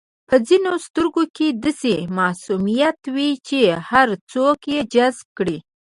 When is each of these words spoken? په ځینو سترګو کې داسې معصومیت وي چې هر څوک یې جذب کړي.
په 0.29 0.35
ځینو 0.47 0.71
سترګو 0.85 1.23
کې 1.35 1.47
داسې 1.63 1.95
معصومیت 2.17 2.99
وي 3.15 3.31
چې 3.47 3.59
هر 3.89 4.07
څوک 4.31 4.59
یې 4.73 4.79
جذب 4.93 5.27
کړي. 5.37 5.57